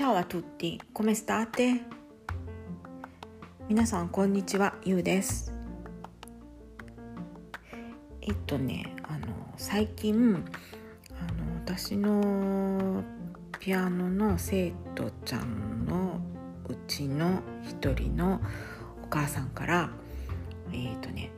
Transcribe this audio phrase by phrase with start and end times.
[0.00, 1.82] Ciao a tutti, come state?
[3.68, 5.52] 皆さんこんにちは、ゆうです。
[8.22, 9.26] えっとね、あの
[9.58, 10.42] 最近
[11.10, 13.04] あの私の
[13.58, 16.18] ピアノの生徒ちゃんの
[16.66, 18.40] うちの一人の
[19.04, 19.90] お母さんから
[20.72, 21.30] えっとね、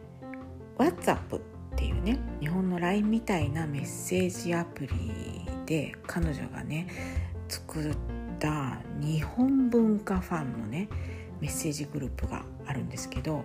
[0.79, 1.40] WhatsApp っ
[1.74, 4.88] ていうね日本の LINE みたいなメッセージアプリ
[5.66, 6.87] で彼女がね
[7.48, 7.96] 作っ
[8.42, 10.88] た日本文化ファンのね
[11.41, 13.45] メッセージグループがあるんですけど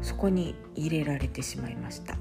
[0.00, 2.16] そこに入れられてしまいました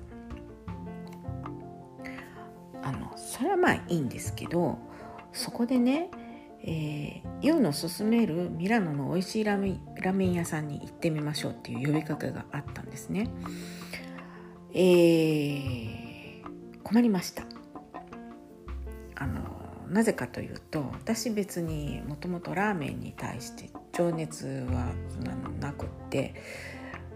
[2.84, 4.78] あのそれはまあいいんですけど
[5.32, 6.12] そこでね
[6.62, 13.32] えー、ユウの勧めるミラノの美味しいラーメンラーメン屋さんに行ってみましょうっていう呼びかけがあったんですね。
[14.74, 17.49] えー、困りました。
[19.90, 24.92] なぜかというと私別にもともとラーメンに対して情熱は
[25.60, 26.36] なくって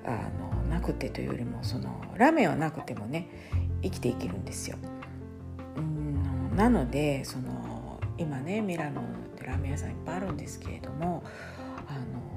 [0.05, 3.29] あのなくてというよりもそのラーメンはなくてもね
[3.81, 4.77] 生きていけるんですよ。
[5.77, 9.03] うんなのでその今ねミラノっ
[9.37, 11.23] てラーメン屋さんいっぱいあるんですけれども
[11.87, 12.33] あの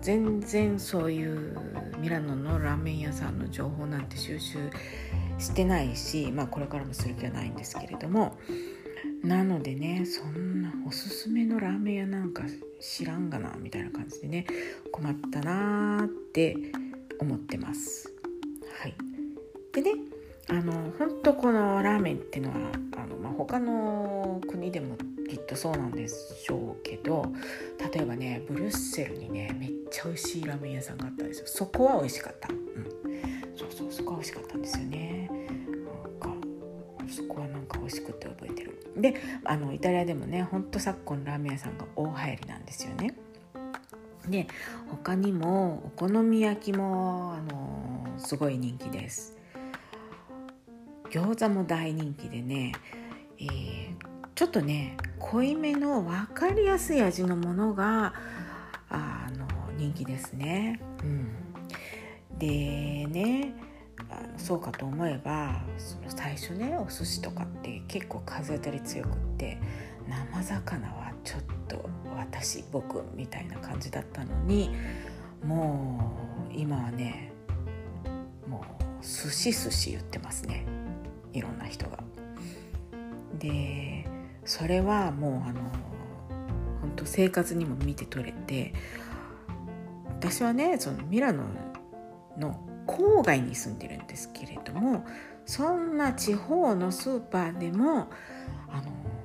[0.00, 1.56] 全然そういう
[1.98, 4.58] ミラノのラーメン屋さんの情報なんて収集
[5.38, 8.38] してないし、まあ、これからもする気はないんですけれども
[9.22, 12.44] なのでねそんなおすすめのラーメン屋なんか
[12.80, 14.46] 知らんがなみたいな感じでね
[14.90, 16.56] 困ったなーって
[17.18, 18.12] 思ってます。
[18.82, 18.94] はい、
[19.72, 19.92] でね
[20.48, 22.56] あの本当このラーメンっていうのは
[22.96, 24.96] あの、まあ、他の国でも
[25.28, 27.30] きっとそうなんでしょうけど
[27.92, 31.46] 例えばねブルッセルにねめっちゃ美味しいラーメン屋さんがあったんですよ。
[31.46, 32.56] そこは美味しかった、うん、
[33.54, 35.30] そうそうそこは美味しかったんですよね。
[36.20, 36.46] なんか
[37.08, 37.48] そこは
[37.90, 38.78] 味しくって覚えてる。
[38.96, 43.14] であのイタリアでもねほんと昨今ラーメン屋さんが大流行りなんですよね。
[44.28, 44.46] で
[44.88, 49.36] 他にもお好み焼きもあのすごい人気です。
[51.10, 52.72] 餃子も大人気でね、
[53.38, 53.94] えー、
[54.34, 58.14] ちょっとね濃いめの分かりやすい味のものが
[58.88, 59.46] あの
[59.76, 60.80] 人気ですね。
[61.02, 63.54] うん、でね
[64.36, 69.58] そうかと思えばその最初ねお寿司とかって結構風当たり強くって
[70.08, 74.70] 生魚はちょっと私僕みたいな感じだったのに
[75.44, 76.16] も
[76.50, 77.32] う今はね
[78.48, 80.66] もう寿司寿司言ってますね
[81.32, 81.98] いろんな人が。
[83.38, 84.06] で
[84.44, 85.60] それはもうあの
[86.80, 88.74] 本当生活にも見て取れて
[90.06, 91.44] 私はねそのミラノ
[92.36, 95.04] の郊外に住んでるんですけれども
[95.46, 98.08] そんな地方のスーパーでも
[98.68, 98.82] あの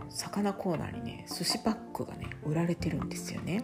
[0.09, 3.63] 魚コーナーにね寿司パックがね売られてるんですよね。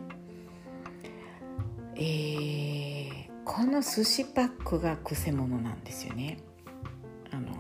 [1.95, 6.40] えー、この寿司パックがくせ者なんですよね。
[7.31, 7.51] あの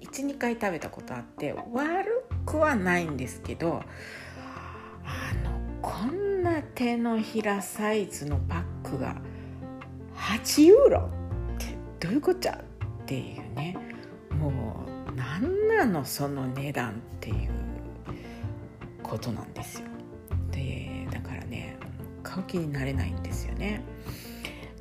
[0.00, 3.82] 12回食べたことあって悪くはないんですけど
[5.04, 9.16] あのこんな手のひらサイズのパックが
[10.16, 11.21] 8ユーロ
[12.02, 12.52] どういうこっちゃ？
[12.52, 13.76] っていうね。
[14.30, 17.36] もう何なのその値段っていう
[19.04, 19.86] ことなんですよ。
[20.50, 21.76] でだからね
[22.24, 23.84] 買う気になれないんですよね。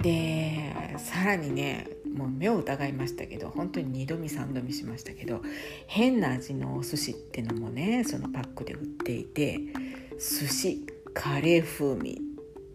[0.01, 5.43] でさらにねもう目を疑いましたけど本当に2度見3度見しましたけど
[5.85, 9.59] 変な味のお寿司ってのもねそのパックで売っていて
[10.17, 12.19] 寿司カレー風味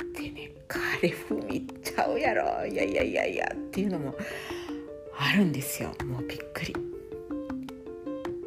[0.05, 0.53] ってね
[0.97, 2.67] カレー風味ちゃうやろ。
[2.67, 3.53] いやいやいやいや。
[3.53, 4.15] っていうのも
[5.19, 5.91] あるんですよ。
[6.05, 6.75] もうびっくり。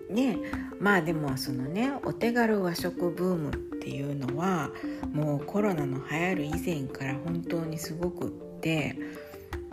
[0.10, 0.38] ね。
[0.80, 4.72] まあでもそのねお手軽和食ブームっていうのは
[5.14, 8.30] もうコロナの流行る以前から本当にすごくっ
[8.62, 8.96] て。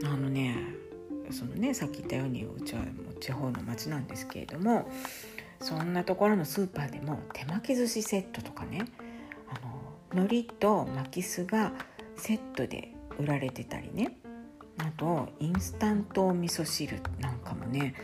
[0.04, 0.56] あのね
[1.31, 4.90] そのねさっき言ったようにうちはもう地方の町なんですけれども
[5.61, 8.84] そんなところのスーパーでも手巻き寿司セットとかね
[9.49, 9.55] あ
[10.14, 11.72] の海苔と巻き酢が
[12.17, 14.19] セットで売られてたりね。
[14.79, 17.95] あとインスタント味噌汁なんかもね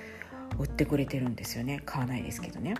[0.58, 1.82] 売ってくれてるんですよね。
[1.84, 2.74] 買わないですけどね。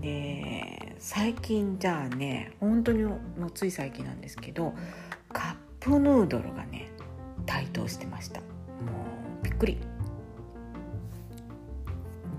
[0.00, 4.74] で最近じゃあね本当にもうつい最近なんですけど
[5.32, 6.90] カップヌードルがね
[7.46, 8.40] 台頭してました。
[8.40, 8.46] も
[9.40, 9.78] うびっくり、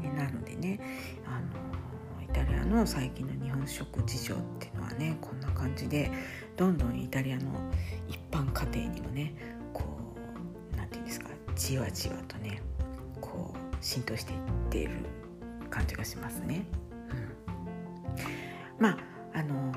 [0.01, 0.79] ね、なのでね
[1.25, 6.11] あのイタリアの最近の日本食事情っていうのはねこんな感じで
[6.59, 7.43] どんどんイタリアの
[8.09, 9.33] 一般家庭にもね
[9.73, 9.85] こ
[10.73, 12.61] う何て言うんですかじわじわとね
[13.21, 14.39] こう浸透していっ
[14.69, 14.97] ている
[15.69, 16.65] 感じがしますね。
[18.77, 18.97] うん、まあ
[19.35, 19.71] あの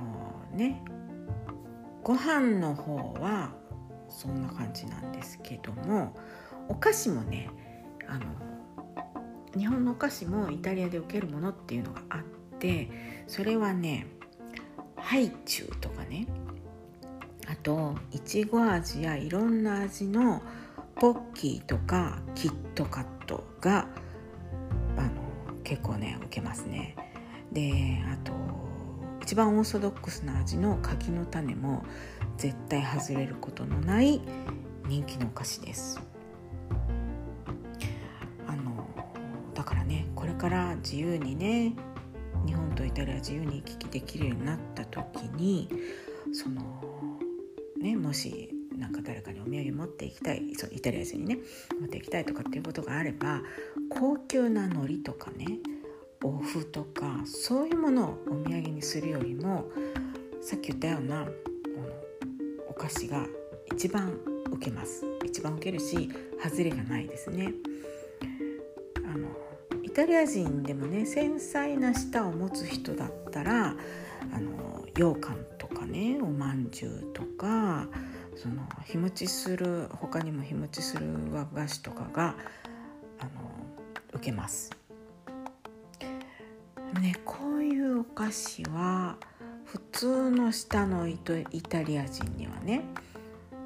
[0.55, 0.83] ね
[2.03, 3.53] ご飯の方は
[4.09, 6.17] そんな感じなんですけども
[6.69, 7.49] お菓子もね
[8.09, 8.25] あの
[9.57, 12.91] 日本のお菓子もイタリアで受けるものっていうのがあって
[13.29, 14.09] それはね
[14.97, 16.27] ハイチュウとかね
[17.49, 20.43] あといちご味やいろんな味の
[20.97, 23.89] ポッキーとかキットカットが
[24.97, 25.11] あの
[25.65, 26.97] 結構ね受けますね。
[27.53, 28.33] であと
[29.21, 31.85] 一番オーソドックスな味の柿の種も
[32.37, 34.21] 絶対外れることのない
[34.89, 36.01] 人気のお菓子です。
[38.47, 38.89] あの
[39.55, 41.75] だからねこれから自由にね
[42.47, 45.69] 日本とイタリア自由に行き来できるようになった時に
[46.33, 46.63] その
[47.83, 51.39] ねもしなんか誰かにお土産持っていきたいそイタリア人にね
[51.81, 53.43] 持っていきたいとかっていうことがあれば
[53.91, 55.59] 高級な海苔とかね
[56.25, 59.65] お麩とかそういうものをお土産にするよりも
[60.41, 61.27] さっき言ったような
[62.69, 63.27] お菓子が
[63.73, 64.19] 一番
[64.51, 65.05] 受けます。
[65.25, 66.11] 一番受けるし
[66.43, 67.53] 外れがないですね。
[69.05, 69.29] あの
[69.93, 73.75] タリア人でもね繊細な舌を持つ人だったら
[74.35, 77.87] あの羊羹とかねおまんじゅうとか
[78.37, 82.35] その日持ちする他にも日持ちする和菓子とかが
[83.19, 83.31] あの
[84.15, 84.71] 受けます
[87.01, 89.17] ねこういうお菓子は
[89.65, 92.85] 普通の下のイタリア人にはね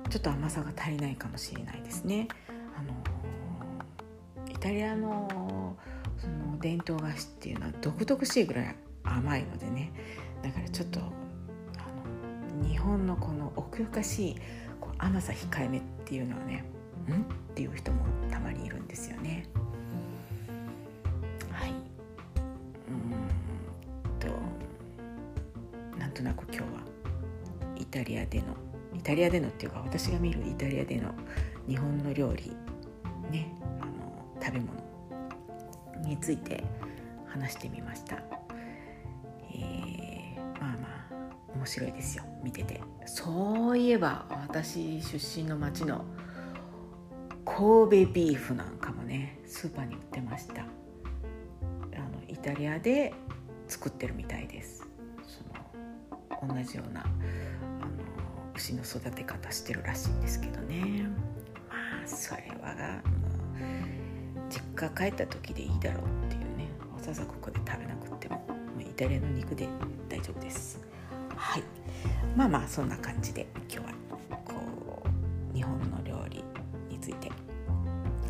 [0.08, 2.28] ちょっと甘さが足りないかもしれないですね。
[2.78, 2.92] あの
[4.48, 5.45] イタリアの
[6.60, 8.74] 伝統菓子っていうのは独々しいぐらい
[9.04, 9.92] 甘いのでね。
[10.42, 11.04] だからちょっとあ
[12.62, 14.36] の日本のこの奥ゆかしい
[14.80, 16.64] こう甘さ控えめっていうのはね
[17.08, 17.12] ん？
[17.12, 17.16] っ
[17.54, 19.46] ていう人もたまにいるんですよね。
[21.50, 21.70] はい。
[21.70, 21.76] うん
[24.18, 24.28] と
[25.98, 26.66] なんとなく今日は
[27.76, 28.46] イタリアでの
[28.94, 31.12] イタリアでのっていうか私が見るイタリアでの
[31.68, 32.52] 日本の料理
[36.16, 36.64] について
[37.28, 38.16] 話してみました、
[39.54, 41.14] えー、まあまあ
[41.54, 42.24] 面白いですよ。
[42.42, 42.80] 見てて。
[43.04, 46.04] そういえば私出身の町の
[47.44, 50.62] 神戸ビーフなんかもねスーパーに売ってました。
[50.62, 50.68] あの
[52.28, 53.12] イタリアで
[53.68, 54.88] 作ってるみたいです。
[55.26, 57.10] その同じようなあの
[58.54, 61.06] 牛の育て方してるらしいんですけどね。
[61.68, 61.74] ま
[62.04, 62.74] あそれは
[63.04, 64.05] もう
[64.50, 69.68] 実家帰った時でいいだろうっていうねわざわざここで食べなくてももうイタリアの肉で
[70.08, 70.80] 大丈夫です。
[71.34, 71.62] はい。
[72.34, 73.94] まあまあそんな感じで今日は
[74.44, 74.54] こ
[75.52, 76.44] う日本の料理
[76.88, 77.30] について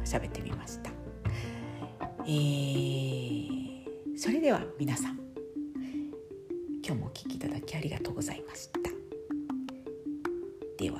[0.04, 0.90] 喋ってみました。
[2.24, 3.84] えー、
[4.16, 5.18] それでは皆さん
[6.84, 8.78] 今日もお聴きいただきありがとうございました。
[10.78, 10.98] では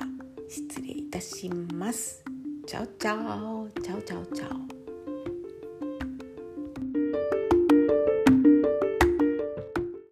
[0.49, 2.23] 失礼いたします。
[2.65, 3.07] Ciao ciao.
[3.07, 4.76] Ciao ciao ciao.